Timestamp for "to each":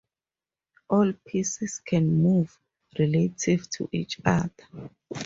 3.69-4.19